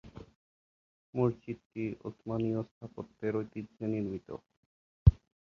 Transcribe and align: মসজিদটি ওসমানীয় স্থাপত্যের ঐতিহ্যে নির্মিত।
মসজিদটি 1.13 1.83
ওসমানীয় 2.07 2.59
স্থাপত্যের 2.69 3.33
ঐতিহ্যে 3.39 3.85
নির্মিত। 3.93 4.27